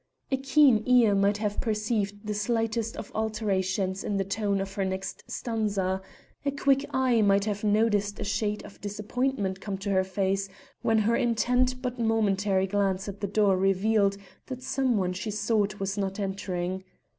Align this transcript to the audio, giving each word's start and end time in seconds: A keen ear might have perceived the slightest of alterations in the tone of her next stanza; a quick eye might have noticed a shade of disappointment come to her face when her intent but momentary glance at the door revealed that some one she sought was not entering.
A 0.31 0.37
keen 0.37 0.81
ear 0.87 1.13
might 1.13 1.37
have 1.37 1.61
perceived 1.61 2.25
the 2.25 2.33
slightest 2.33 2.97
of 2.97 3.11
alterations 3.13 4.03
in 4.03 4.17
the 4.17 4.23
tone 4.25 4.59
of 4.59 4.73
her 4.73 4.83
next 4.83 5.23
stanza; 5.27 6.01
a 6.43 6.49
quick 6.49 6.87
eye 6.91 7.21
might 7.21 7.45
have 7.45 7.63
noticed 7.63 8.19
a 8.19 8.23
shade 8.23 8.65
of 8.65 8.81
disappointment 8.81 9.61
come 9.61 9.77
to 9.77 9.91
her 9.91 10.03
face 10.03 10.49
when 10.81 10.97
her 10.97 11.15
intent 11.15 11.83
but 11.83 11.99
momentary 11.99 12.65
glance 12.65 13.07
at 13.07 13.21
the 13.21 13.27
door 13.27 13.55
revealed 13.57 14.17
that 14.47 14.63
some 14.63 14.97
one 14.97 15.13
she 15.13 15.29
sought 15.29 15.79
was 15.79 15.99
not 15.99 16.19
entering. 16.19 16.83